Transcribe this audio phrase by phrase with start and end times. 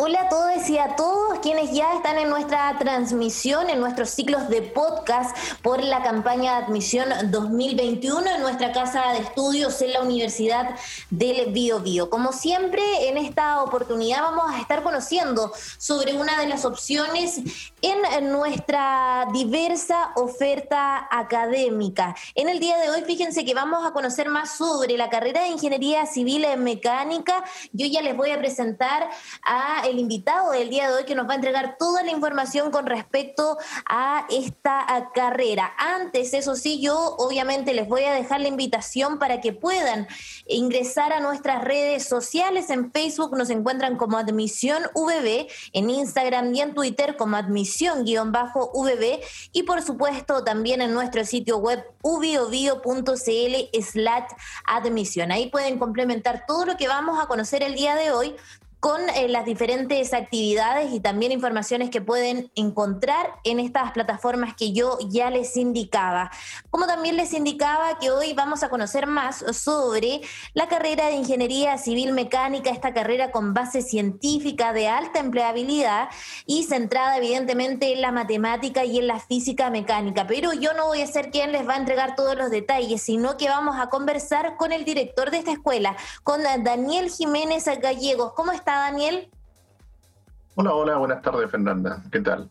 [0.00, 4.48] Hola a todos y a todos quienes ya están en nuestra transmisión, en nuestros ciclos
[4.48, 10.02] de podcast por la campaña de admisión 2021 en nuestra casa de estudios en la
[10.02, 10.76] Universidad
[11.10, 12.10] del Bio Bio.
[12.10, 17.40] Como siempre, en esta oportunidad vamos a estar conociendo sobre una de las opciones
[17.82, 22.14] en nuestra diversa oferta académica.
[22.36, 25.48] En el día de hoy, fíjense que vamos a conocer más sobre la carrera de
[25.48, 27.42] Ingeniería Civil en Mecánica.
[27.72, 29.10] Yo ya les voy a presentar
[29.42, 32.70] a el invitado del día de hoy que nos va a entregar toda la información
[32.70, 35.72] con respecto a esta carrera.
[35.78, 40.06] Antes, eso sí, yo obviamente les voy a dejar la invitación para que puedan
[40.46, 42.70] ingresar a nuestras redes sociales.
[42.70, 49.20] En Facebook nos encuentran como Admisión VB, en Instagram y en Twitter como Admisión-VB
[49.52, 54.28] y por supuesto también en nuestro sitio web ubiobio.cl slash
[54.64, 55.32] admisión.
[55.32, 58.36] Ahí pueden complementar todo lo que vamos a conocer el día de hoy
[58.80, 64.72] con eh, las diferentes actividades y también informaciones que pueden encontrar en estas plataformas que
[64.72, 66.30] yo ya les indicaba.
[66.70, 70.20] Como también les indicaba que hoy vamos a conocer más sobre
[70.54, 76.08] la carrera de Ingeniería Civil Mecánica, esta carrera con base científica de alta empleabilidad
[76.46, 80.26] y centrada evidentemente en la matemática y en la física mecánica.
[80.28, 83.36] Pero yo no voy a ser quien les va a entregar todos los detalles, sino
[83.36, 88.34] que vamos a conversar con el director de esta escuela, con Daniel Jiménez Gallegos.
[88.34, 88.67] ¿Cómo está?
[88.76, 89.30] Daniel?
[90.54, 92.02] Hola, hola, buenas tardes, Fernanda.
[92.10, 92.50] ¿Qué tal?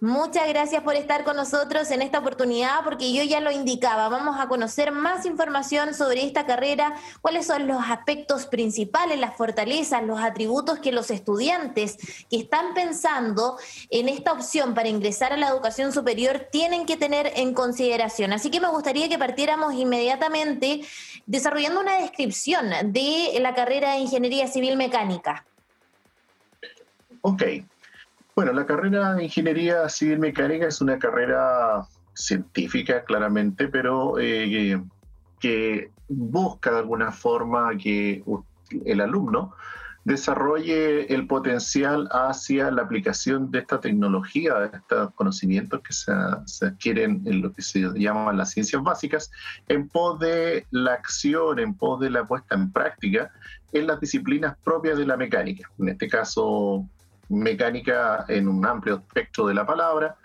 [0.00, 4.36] Muchas gracias por estar con nosotros en esta oportunidad, porque yo ya lo indicaba, vamos
[4.38, 10.20] a conocer más información sobre esta carrera, cuáles son los aspectos principales, las fortalezas, los
[10.20, 11.96] atributos que los estudiantes
[12.28, 13.56] que están pensando
[13.90, 18.32] en esta opción para ingresar a la educación superior tienen que tener en consideración.
[18.32, 20.82] Así que me gustaría que partiéramos inmediatamente
[21.26, 25.44] desarrollando una descripción de la carrera de Ingeniería Civil Mecánica.
[27.26, 27.42] Ok.
[28.36, 34.78] Bueno, la carrera de Ingeniería Civil Mecánica es una carrera científica, claramente, pero eh,
[35.40, 38.22] que busca de alguna forma que
[38.84, 39.54] el alumno
[40.04, 46.12] desarrolle el potencial hacia la aplicación de esta tecnología, de estos conocimientos que se,
[46.44, 49.30] se, adquieren en lo que se llaman las ciencias básicas,
[49.68, 53.32] en pos de la acción, en pos de la puesta en práctica
[53.72, 55.70] en las disciplinas propias de la mecánica.
[55.78, 56.86] En este caso,
[57.28, 60.16] mecánica en un amplio espectro de la palabra.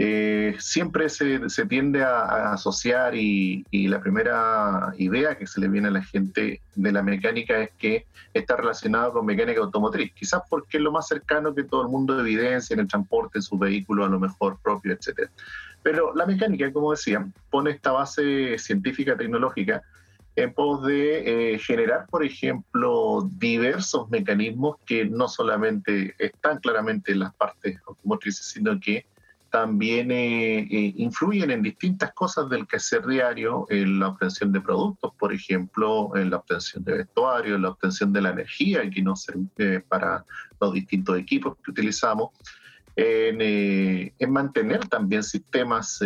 [0.00, 5.90] Eh, siempre se, tiende a, asociar y, la primera idea que se le viene a
[5.90, 10.82] la gente de la mecánica es que está relacionado con mecánica automotriz, quizás porque es
[10.84, 14.08] lo más cercano que todo el mundo evidencia en el transporte, en su vehículo a
[14.08, 15.28] lo mejor propio, etc.
[15.82, 19.82] Pero la mecánica, como decía, pone esta base científica tecnológica
[20.42, 27.20] en pos de eh, generar, por ejemplo, diversos mecanismos que no solamente están claramente en
[27.20, 29.04] las partes automotrices, sino que
[29.50, 35.12] también eh, eh, influyen en distintas cosas del quehacer diario, en la obtención de productos,
[35.18, 39.22] por ejemplo, en la obtención de vestuario, en la obtención de la energía que nos
[39.22, 40.24] sirve para
[40.60, 42.30] los distintos equipos que utilizamos,
[42.94, 46.00] en, en mantener también sistemas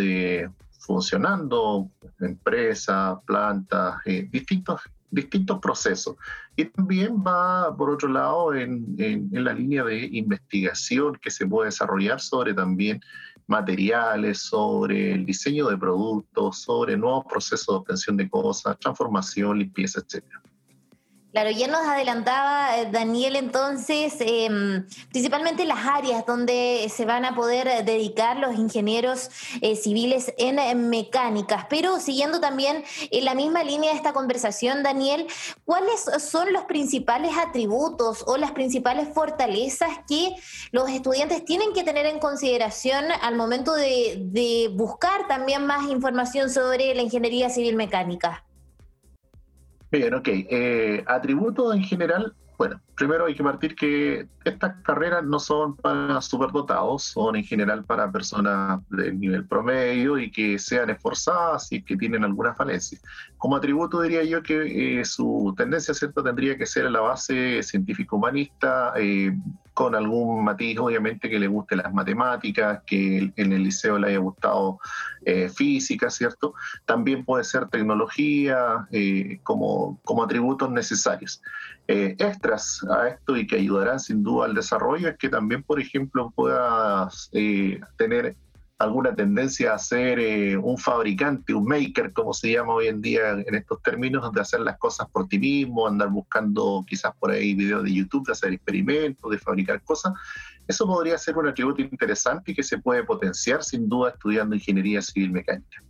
[0.83, 1.89] funcionando,
[2.19, 6.15] empresas, plantas, eh, distintos, distintos procesos.
[6.55, 11.67] Y también va, por otro lado, en, en, la línea de investigación que se puede
[11.67, 12.99] desarrollar sobre también
[13.47, 20.01] materiales, sobre el diseño de productos, sobre nuevos procesos de obtención de cosas, transformación, limpieza,
[20.01, 20.41] etcétera.
[21.33, 27.33] Claro, ya nos adelantaba eh, Daniel entonces, em, principalmente las áreas donde se van a
[27.33, 33.89] poder dedicar los ingenieros eh, civiles en, mecánicas, pero siguiendo también en la misma línea
[33.89, 35.25] de esta conversación, Daniel,
[35.65, 40.35] ¿cuáles son los principales atributos o las principales fortalezas que
[40.71, 46.93] los estudiantes tienen que tener en consideración al momento de buscar también más información sobre
[46.93, 48.43] la ingeniería civil mecánica?
[49.93, 50.27] Bien, ok.
[50.27, 56.19] Eh, atributos en general, bueno, primero hay que partir que estas carreras no son para
[56.19, 61.95] superdotados, son en general para personas de nivel promedio y que sean esforzadas y que
[61.95, 62.97] tienen alguna falencia.
[63.37, 66.23] Como atributo diría yo que eh, su tendencia ¿cierto?
[66.23, 69.37] tendría que ser la base científico-humanista, eh,
[69.73, 74.19] con algún matiz obviamente que le guste las matemáticas, que en el liceo le haya
[74.19, 74.79] gustado
[75.25, 76.53] eh, física, ¿cierto?
[76.85, 78.87] También puede ser tecnología
[79.43, 81.41] como, como atributos necesarios.
[81.87, 86.31] extras a esto y que ayudarán sin duda al desarrollo es que también, por ejemplo,
[86.35, 87.29] puedas
[87.97, 88.35] tener
[88.83, 93.31] alguna tendencia a ser eh, un fabricante, un maker, como se llama hoy en día
[93.31, 97.53] en estos términos, de hacer las cosas por ti mismo, andar buscando quizás por ahí
[97.53, 100.13] videos de YouTube, de hacer experimentos, de fabricar cosas.
[100.67, 105.31] Eso podría ser un atributo interesante que se puede potenciar sin duda estudiando ingeniería civil
[105.31, 105.83] mecánica.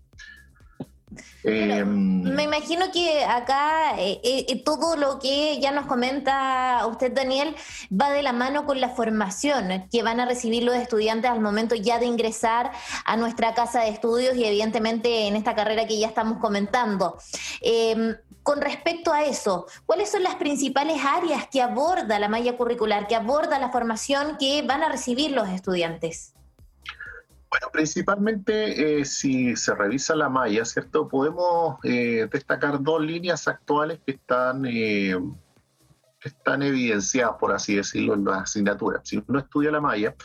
[1.43, 7.55] Em, me imagino que acá eh, eh, todo lo que ya nos comenta usted, Daniel,
[7.91, 11.75] va de la mano con la formación que van a recibir los estudiantes al momento
[11.75, 12.71] ya de ingresar
[13.05, 17.17] a nuestra casa de estudios y evidentemente en esta carrera que ya estamos comentando.
[17.61, 23.07] Em, con respecto a eso, ¿cuáles son las principales áreas que aborda la malla curricular,
[23.07, 26.33] que aborda la formación que van a recibir los estudiantes?
[27.53, 31.07] Bueno, principalmente eh, si se revisa la malla, ¿cierto?
[31.07, 35.15] Podemos eh, destacar dos líneas actuales que están, eh,
[36.23, 39.07] están evidenciadas, por así decirlo, en las asignaturas.
[39.07, 40.15] Si uno estudia la malla,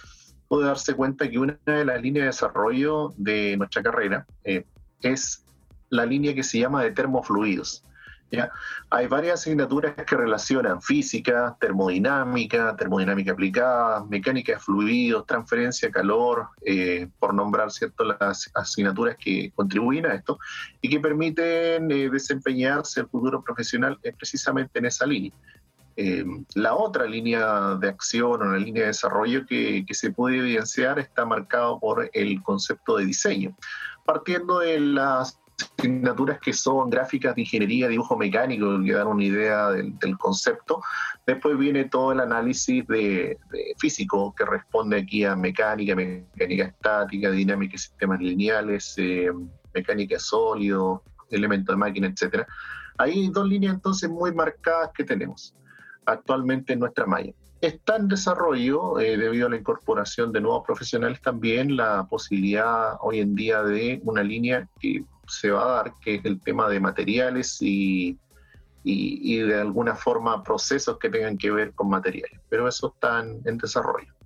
[0.49, 4.27] puede darse cuenta que una de las líneas de desarrollo de nuestra carrera
[5.03, 5.45] es
[5.91, 7.85] la línea que se llama de termofluidos.
[8.91, 16.49] Hay varias asignaturas que relacionan física, termodinámica, termodinámica aplicada, mecánica de fluidos, transferencia de calor,
[16.63, 20.39] eh, por nombrar cierto las asignaturas que contribuyen a esto
[20.83, 25.33] y que permiten eh, desempeñarse el futuro profesional precisamente en esa línea.
[25.97, 30.39] Eh, la otra línea de acción o la línea de desarrollo que, que se puede
[30.39, 33.57] evidenciar está marcado por el concepto de diseño.
[34.05, 35.41] Partiendo de las
[35.79, 40.83] asignaturas que son gráficas de ingeniería, dibujo mecánico, que dan una idea del, concepto.
[41.27, 43.39] Después viene todo el análisis de,
[43.79, 49.31] físico que responde aquí a mecánica, mecánica estática, dinámica de sistemas lineales, eh,
[49.75, 52.47] mecánica sólido, elementos de máquina, etc.
[52.99, 55.55] Hay dos líneas entonces muy marcadas que tenemos
[56.07, 57.33] actualmente en nuestra malla.
[57.61, 63.19] Está en desarrollo, eh, debido a la incorporación de nuevos profesionales, también la posibilidad hoy
[63.21, 66.79] en día de una línea que se va a dar, que es el tema de
[66.79, 68.17] materiales y,
[68.85, 72.41] y, de alguna forma procesos que tengan que ver con materiales.
[72.49, 74.18] Pero eso está en desarrollo.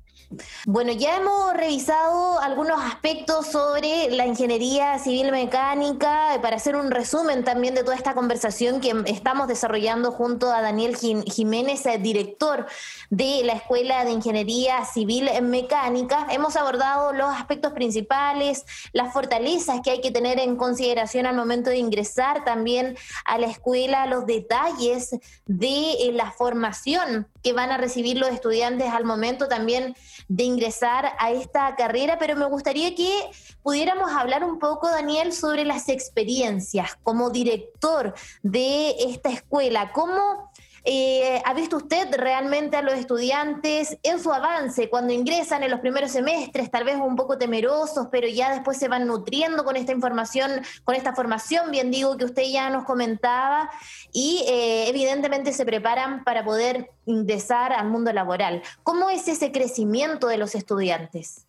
[0.64, 7.44] Bueno, ya hemos revisado algunos aspectos sobre la ingeniería civil mecánica para hacer un resumen
[7.44, 12.67] también de toda esta conversación que estamos desarrollando junto a Daniel Jiménez, eh, director
[13.11, 16.26] de la Escuela de Ingeniería Civil Mecánica.
[16.31, 21.69] Hemos abordado los aspectos principales, las fortalezas que hay que tener en consideración al momento
[21.69, 25.11] de ingresar también a la escuela, los detalles
[25.47, 29.94] de eh, la formación que van a recibir los estudiantes al momento también
[30.28, 33.31] de ingresar a esta carrera, pero me gustaría que
[33.62, 39.93] pudiéramos hablar un poco, Daniel, sobre las experiencias como director de esta escuela.
[39.93, 40.50] ¿Cómo
[40.84, 45.81] eh, ¿Ha visto usted realmente a los estudiantes en su avance cuando ingresan en los
[45.81, 49.93] primeros semestres, tal vez un poco temerosos, pero ya después se van nutriendo con esta
[49.93, 50.50] información,
[50.84, 53.70] con esta formación, bien digo, que usted ya nos comentaba,
[54.12, 58.62] y eh, evidentemente se preparan para poder ingresar al mundo laboral?
[58.82, 61.46] ¿Cómo es ese crecimiento de los estudiantes?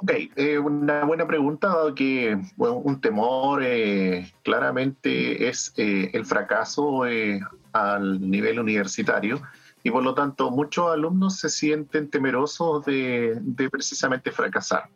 [0.00, 3.62] Ok, eh, una buena pregunta, dado que un temor
[4.44, 7.02] claramente es el fracaso
[7.72, 9.42] al nivel universitario
[9.82, 13.40] y por lo tanto muchos alumnos se sienten temerosos de,
[13.70, 14.88] precisamente fracasar.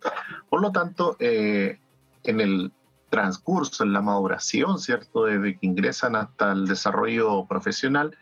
[0.49, 1.79] Por lo tanto, eh,
[2.25, 2.73] en el
[3.11, 5.25] transcurso, en la maduración, ¿cierto?
[5.25, 8.17] Desde que ingresan hasta el desarrollo profesional,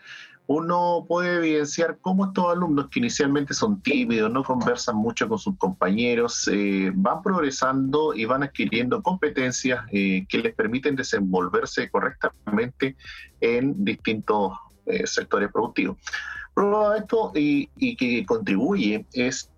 [0.52, 5.56] uno puede evidenciar cómo estos alumnos que inicialmente son tímidos, no conversan mucho con sus
[5.56, 12.96] compañeros, eh, van progresando y van adquiriendo competencias eh, que les permiten desenvolverse correctamente
[13.40, 14.54] en distintos
[14.86, 15.98] eh, sectores productivos.
[16.52, 19.48] Prueba esto y, y que contribuye es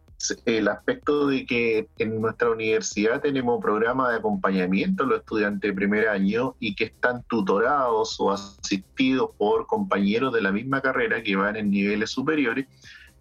[0.45, 5.75] el aspecto de que en nuestra universidad tenemos programas de acompañamiento a los estudiantes de
[5.75, 11.37] primer año y que están tutorados o asistidos por compañeros de la misma carrera que
[11.37, 12.67] van en niveles superiores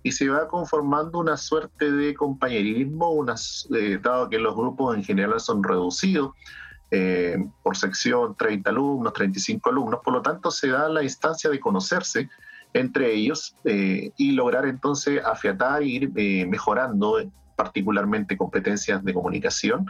[0.04, 5.04] y se va conformando una suerte de compañerismo, unas, eh, dado que los grupos en
[5.04, 6.32] general son reducidos.
[6.94, 11.58] Eh, por sección 30 alumnos, 35 alumnos, por lo tanto se da la instancia de
[11.58, 12.30] conocerse,
[12.74, 17.18] entre ellos eh, y lograr entonces afiatar e ir eh, mejorando
[17.56, 19.86] particularmente competencias de comunicación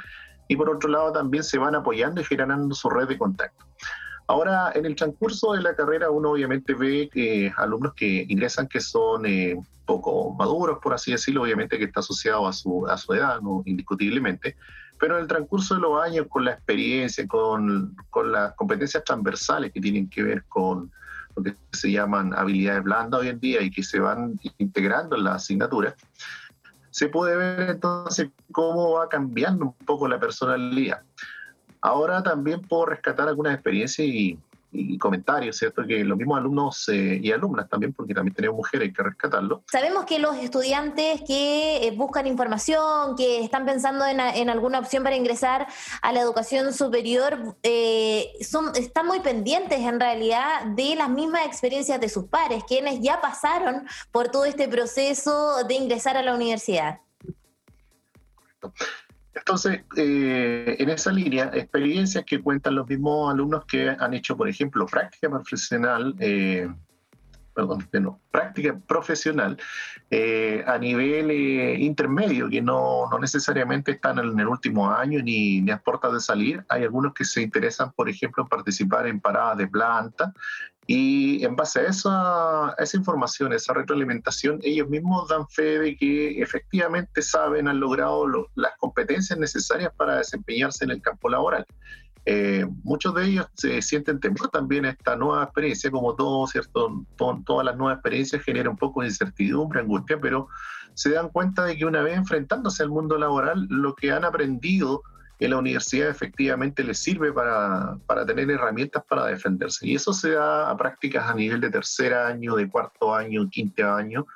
[0.48, 3.66] y por otro lado también se van apoyando y generando su red de contacto.
[4.28, 8.80] Ahora, en el transcurso de la carrera uno obviamente ve que alumnos que ingresan que
[8.80, 13.14] son eh, poco maduros, por así decirlo, obviamente que está asociado a su, a su
[13.14, 13.62] edad, ¿no?
[13.66, 14.56] indiscutiblemente,
[15.00, 19.72] pero en el transcurso de los años, con la experiencia, con, con las competencias transversales
[19.74, 20.92] que tienen que ver con
[21.36, 25.24] lo que se llaman habilidades blandas hoy en día y que se van integrando en
[25.24, 25.96] la asignatura,
[26.90, 31.02] se puede ver entonces cómo va cambiando un poco la personalidad.
[31.82, 34.38] Ahora también puedo rescatar algunas experiencias y
[34.72, 35.86] y comentarios, ¿cierto?
[35.86, 39.64] Que los mismos alumnos eh, y alumnas también, porque también tenemos mujeres, hay que rescatarlo.
[39.70, 45.04] Sabemos que los estudiantes que eh, buscan información, que están pensando en, en, alguna opción
[45.04, 45.68] para ingresar
[46.02, 52.00] a la educación superior, eh, son, están muy pendientes en realidad de las mismas experiencias
[52.00, 57.00] de sus pares, quienes ya pasaron por todo este proceso de ingresar a la universidad.
[59.34, 64.50] Entonces, eh, en esa línea, experiencias que cuentan los mismos alumnos que han hecho, por
[64.50, 66.70] ejemplo, práctica profesional, eh,
[67.54, 69.58] perdón, no, práctica profesional
[70.10, 71.32] eh, a nivel
[71.82, 76.20] intermedio, que no, no, necesariamente están en el último año ni, ni a puertas de
[76.20, 76.66] salir.
[76.68, 80.34] Hay algunos que se interesan, por ejemplo, en participar en paradas de planta
[80.88, 86.42] y en base a esa, esa información, esa retroalimentación, ellos mismos dan fe de que
[86.42, 91.66] efectivamente saben, han logrado las competencias necesarias para desempeñarse en el campo laboral.
[92.26, 97.04] Eh, muchos de ellos se sienten temor también a esta nueva experiencia, como todo, ¿cierto?
[97.46, 100.48] todas las nuevas experiencias generan un poco de incertidumbre, angustia, pero
[100.94, 105.04] se dan cuenta de que una vez enfrentándose al mundo laboral, lo que han aprendido
[105.42, 109.88] en la universidad efectivamente les sirve para, para, tener herramientas para defenderse.
[109.88, 113.92] Y eso se da a prácticas a nivel de tercer año, de cuarto año, quinto
[113.92, 114.28] año.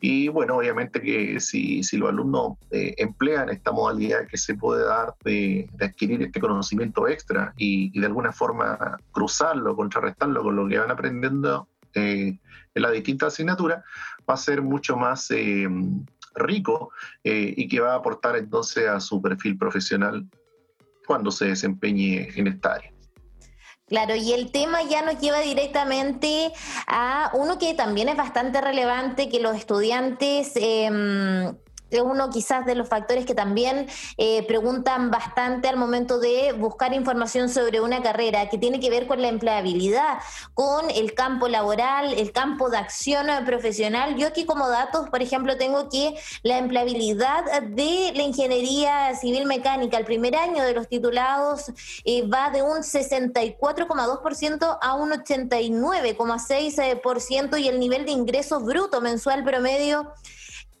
[0.00, 4.84] Y bueno, obviamente que si, si los alumnos eh, emplean esta modalidad que se puede
[4.84, 10.66] dar de, de adquirir este conocimiento extra y, de alguna forma cruzarlo, contrarrestarlo con lo
[10.66, 12.36] que van aprendiendo eh,
[12.74, 13.84] en la distinta asignatura,
[14.28, 15.68] va a ser mucho más eh,
[16.34, 16.90] rico
[17.24, 20.24] y que va a aportar entonces a su perfil profesional
[21.08, 22.78] cuando se desempeñe en esta.
[23.86, 26.52] Claro, y el tema ya nos lleva directamente
[26.86, 30.90] a uno que también es bastante relevante, que los estudiantes es
[32.02, 37.48] uno quizás de los factores que también eh, preguntan bastante al momento de buscar información
[37.48, 40.18] sobre una carrera que tiene que ver con la empleabilidad,
[40.54, 44.16] con el campo laboral, el campo de acción profesional.
[44.16, 49.98] Yo aquí como datos, por ejemplo, tengo que la empleabilidad de la ingeniería civil mecánica,
[49.98, 51.72] el primer año de los titulados,
[52.04, 59.42] eh, va de un 64,2% a un 89,6% y el nivel de ingresos bruto mensual
[59.44, 60.12] promedio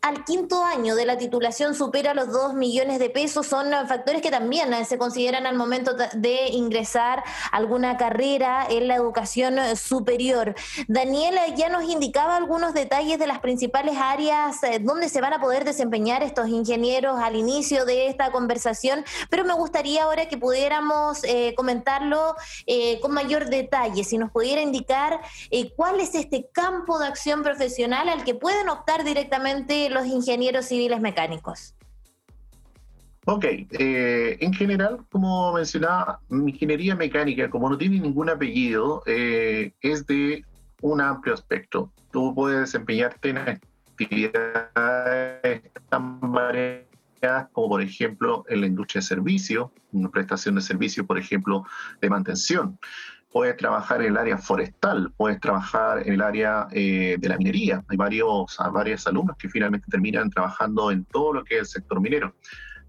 [0.00, 4.30] al quinto año de la titulación supera los 2 millones de pesos son factores que
[4.30, 10.54] también eh, se consideran al momento de ingresar alguna carrera en la educación eh, superior.
[10.86, 15.40] Daniela ya nos indicaba algunos detalles de las principales áreas eh, donde se van a
[15.40, 21.22] poder desempeñar estos ingenieros al inicio de esta conversación, pero me gustaría ahora que pudiéramos
[21.56, 22.34] comentarlo
[23.00, 25.20] con mayor detalle, si nos pudiera indicar
[25.76, 31.00] cuál es este campo de acción profesional al que pueden optar directamente los ingenieros civiles
[31.00, 31.74] mecánicos?
[33.26, 40.06] Ok, eh, en general, como mencionaba, ingeniería mecánica, como no tiene ningún apellido, eh, es
[40.06, 40.46] de
[40.80, 41.92] un amplio aspecto.
[42.10, 46.86] Tú puedes desempeñarte en actividades tan variadas
[47.52, 51.64] como por ejemplo en la industria de servicio, una prestación de servicio, por ejemplo,
[52.00, 52.78] de mantención
[53.32, 57.84] puedes trabajar en el área forestal, puedes trabajar en el área eh, de la minería.
[57.88, 58.58] Hay varios,
[59.06, 62.34] alumnos que finalmente terminan trabajando en todo lo que es el sector minero.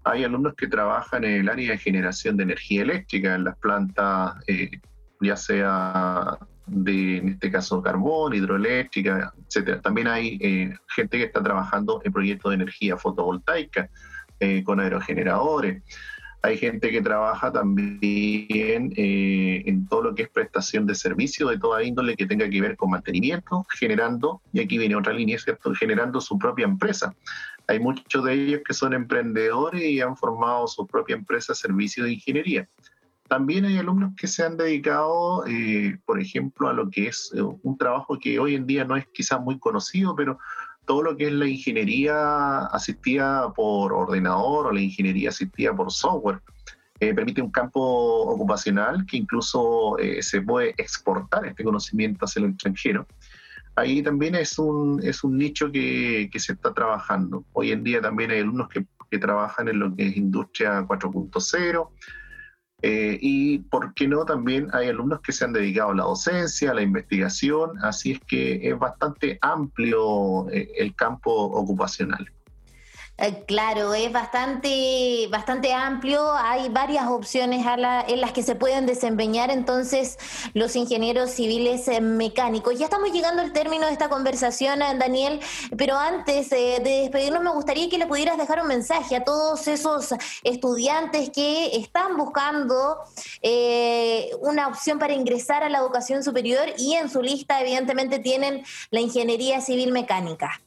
[0.04, 4.34] Hay alumnos que trabajan en el área de generación de energía eléctrica, en las plantas,
[4.46, 4.70] eh,
[5.20, 9.82] ya sea de, en este caso, carbón, hidroeléctrica, etcétera.
[9.82, 13.90] También hay eh, gente que está trabajando en proyectos de energía fotovoltaica,
[14.64, 15.82] con aerogeneradores.
[16.42, 21.58] Hay gente que trabaja también eh, en todo lo que es prestación de servicio de
[21.58, 25.74] toda índole que tenga que ver con mantenimiento, generando, y aquí viene otra línea, ¿cierto?
[25.74, 27.14] Generando su propia empresa.
[27.66, 32.14] Hay muchos de ellos que son emprendedores y han formado su propia empresa servicio de
[32.14, 32.68] ingeniería.
[33.28, 37.40] También hay alumnos que se han dedicado, eh, por ejemplo, a lo que es eh,
[37.40, 40.38] un trabajo que hoy en día no es quizás muy conocido, pero
[40.84, 46.40] todo lo que es la ingeniería asistida por ordenador o la ingeniería asistida por software.
[46.98, 52.50] Eh, permite un campo ocupacional que incluso eh, se puede exportar este conocimiento hacia el
[52.50, 53.06] extranjero.
[53.74, 57.44] Ahí también es un, es un nicho que, que se está trabajando.
[57.52, 61.88] Hoy en día también hay alumnos que, que trabajan en lo que es industria 4.0,
[62.82, 64.24] eh, y, ¿por qué no?
[64.24, 68.20] También hay alumnos que se han dedicado a la docencia, a la investigación, así es
[68.20, 72.30] que es bastante amplio eh, el campo ocupacional.
[73.20, 79.50] Eh, claro, es bastante, bastante amplio, hay varias opciones en las que se pueden desempeñar
[79.50, 80.18] entonces
[80.54, 82.78] los ingenieros civiles eh, mecánicos.
[82.78, 85.38] Ya estamos llegando al término de esta conversación, eh, Daniel,
[85.76, 90.14] pero antes de despedirnos me gustaría que le pudieras dejar un mensaje a todos esos
[90.42, 93.04] estudiantes que están buscando
[94.40, 99.00] una opción para ingresar a la educación superior y en su lista evidentemente tienen la
[99.00, 100.62] ingeniería civil mecánica.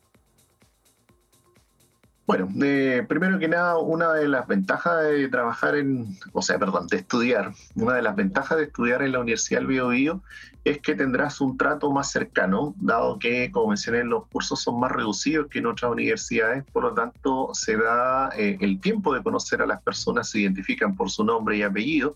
[2.26, 6.88] Bueno, eh, primero que nada, una de las ventajas de trabajar en, o sea, perdón,
[6.88, 10.24] de estudiar, una de las ventajas de estudiar en la Universidad del Bio, Bio
[10.64, 14.94] es que tendrás un trato más cercano, dado que, como mencioné, los cursos son más
[14.94, 19.62] reducidos que en otras universidades, por lo tanto, se da eh, el tiempo de conocer
[19.62, 22.16] a las personas, se identifican por su nombre y apellido.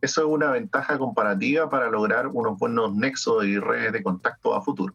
[0.00, 4.62] Eso es una ventaja comparativa para lograr unos buenos nexos y redes de contacto a
[4.62, 4.92] futuro.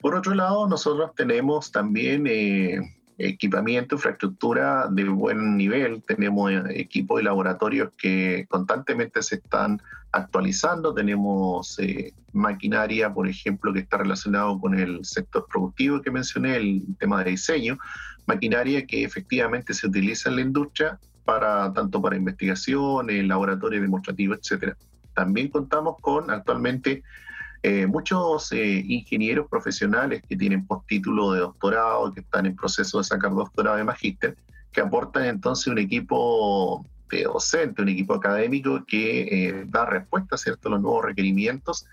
[0.00, 2.78] Por otro lado, nosotros tenemos también eh,
[3.18, 6.02] equipamiento, infraestructura de buen nivel.
[6.02, 9.80] Tenemos eh, equipos y laboratorios que constantemente se están
[10.12, 10.94] actualizando.
[10.94, 16.82] Tenemos eh, maquinaria, por ejemplo, que está relacionado con el sector productivo que mencioné, el
[16.98, 17.78] tema de diseño.
[18.26, 24.34] Maquinaria que efectivamente se utiliza en la industria para tanto para investigación, el laboratorio demostrativo,
[24.34, 24.76] etcétera.
[25.14, 27.02] También contamos con actualmente
[27.66, 33.04] eh, muchos eh, ingenieros profesionales que tienen postítulo de doctorado, que están en proceso de
[33.04, 34.36] sacar doctorado de magíster,
[34.70, 40.68] que aportan entonces un equipo de docente, un equipo académico que eh, da respuesta ¿cierto?
[40.68, 41.86] a los nuevos requerimientos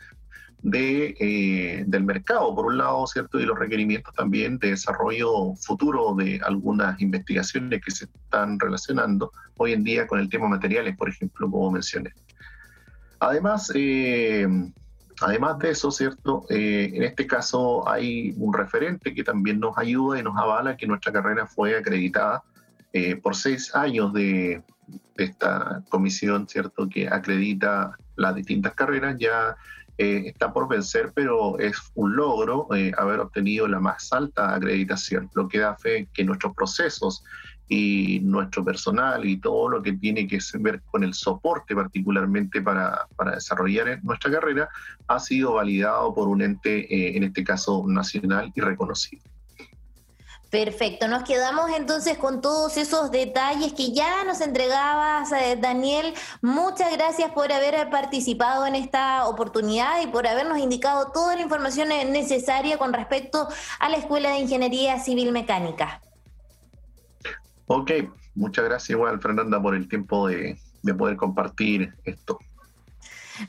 [0.62, 3.40] de, del mercado, por un lado, ¿cierto?
[3.40, 9.72] y los requerimientos también de desarrollo futuro de algunas investigaciones que se están relacionando hoy
[9.72, 12.12] en día con el tema materiales, por ejemplo, como mencioné.
[13.20, 13.72] Además,
[15.22, 16.46] Además de eso, ¿cierto?
[16.50, 20.88] Eh, en este caso hay un referente que también nos ayuda y nos avala que
[20.88, 22.44] nuestra carrera fue acreditada
[22.92, 24.64] eh, por seis años de,
[25.16, 26.90] esta comisión, ¿cierto?
[26.90, 29.16] Que acredita las distintas carreras.
[29.20, 29.56] Ya
[30.00, 35.48] eh, está por vencer, pero es un logro haber obtenido la más alta acreditación, lo
[35.48, 37.24] que da fe que nuestros procesos
[37.74, 43.08] y nuestro personal y todo lo que tiene que ver con el soporte particularmente para,
[43.16, 44.68] para desarrollar nuestra carrera
[45.08, 49.24] ha sido validado por un ente, eh, en este caso nacional y reconocido.
[50.50, 56.14] Perfecto, nos quedamos entonces con todos esos detalles que ya nos entregabas, eh, Daniel.
[56.42, 61.88] Muchas gracias por haber participado en esta oportunidad y por habernos indicado toda la información
[61.88, 63.48] necesaria con respecto
[63.80, 66.02] a la Escuela de Ingeniería Civil Mecánica.
[67.74, 67.90] Ok,
[68.36, 72.38] muchas gracias igual Fernanda por el tiempo de, de poder compartir esto.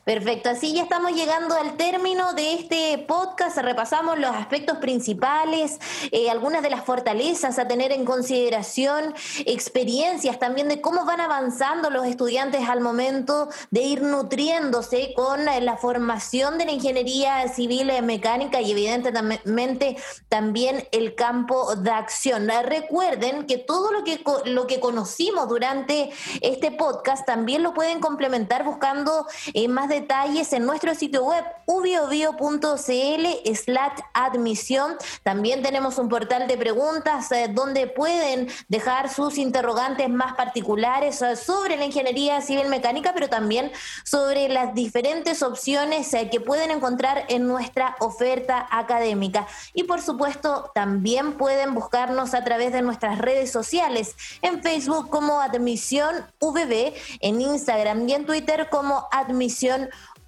[0.05, 3.59] Perfecto, así ya estamos llegando al término de este podcast.
[3.59, 5.79] Repasamos los aspectos principales,
[6.11, 11.91] eh, algunas de las fortalezas a tener en consideración, experiencias también de cómo van avanzando
[11.91, 18.61] los estudiantes al momento de ir nutriéndose con la formación de la ingeniería civil mecánica
[18.61, 19.97] y evidentemente
[20.29, 22.51] también el campo de acción.
[22.65, 28.65] Recuerden que todo lo que, lo que conocimos durante este podcast también lo pueden complementar
[28.65, 34.97] buscando eh, más detalles en nuestro sitio web ubiobio.cl slash admisión.
[35.23, 41.37] También tenemos un portal de preguntas eh, donde pueden dejar sus interrogantes más particulares eh,
[41.37, 43.73] sobre la ingeniería civil mecánica, pero también
[44.05, 49.47] sobre las diferentes opciones eh, que pueden encontrar en nuestra oferta académica.
[49.75, 55.41] Y por supuesto, también pueden buscarnos a través de nuestras redes sociales, en Facebook como
[55.41, 59.72] Admisión VB, en Instagram y en Twitter como Admisión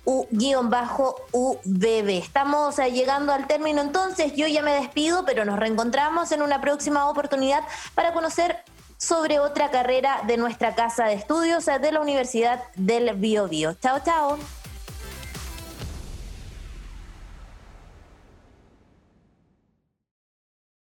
[0.04, 2.18] U-UBB.
[2.18, 6.60] Estamos eh, llegando al término entonces, yo ya me despido, pero nos reencontramos en una
[6.60, 7.62] próxima oportunidad
[7.94, 8.58] para conocer
[8.98, 13.74] sobre otra carrera de nuestra casa de estudios eh, de la Universidad del Bio Bio.
[13.74, 14.38] Chao, chao.